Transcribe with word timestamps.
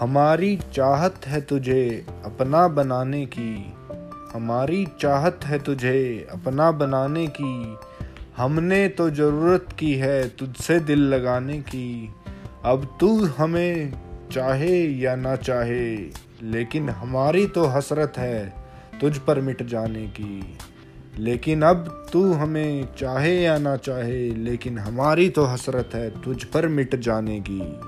हमारी 0.00 0.58
चाहत 0.74 1.26
है 1.26 1.40
तुझे 1.40 2.06
अपना 2.24 2.68
बनाने 2.68 3.26
की। 3.26 3.74
हमारी 4.34 4.86
चाहत 5.00 5.40
है 5.44 5.58
तुझे 5.58 6.28
अपना 6.32 6.72
बनाने 6.72 7.26
की। 7.26 7.76
हमने 8.36 8.88
तो 8.88 9.10
ज़रूरत 9.10 9.66
की 9.78 9.94
है 9.94 10.28
तुझसे 10.28 10.80
दिल 10.80 10.98
लगाने 10.98 11.58
की। 11.58 12.14
अब 12.64 12.96
तू 13.00 13.24
हमें 13.24 13.92
चाहे 14.32 14.84
या 14.84 15.16
ना 15.16 15.36
चाहे, 15.36 15.96
लेकिन 16.42 16.88
हमारी 16.88 17.46
तो 17.46 17.64
हसरत 17.64 18.12
है 18.16 18.54
तुझ 19.00 19.18
पर 19.18 19.40
मिट 19.40 19.62
जाने 19.62 20.06
की। 20.06 20.58
लेकिन 21.18 21.62
अब 21.62 22.06
तू 22.12 22.32
हमें 22.32 22.88
चाहे 22.98 23.42
या 23.42 23.58
ना 23.58 23.76
चाहे, 23.76 24.30
लेकिन 24.30 24.78
हमारी 24.78 25.28
तो 25.28 25.44
हसरत 25.44 25.90
है 25.94 26.22
तुझ 26.22 26.44
पर 26.44 26.68
मिट 26.68 26.94
जाने 26.94 27.40
की। 27.40 27.80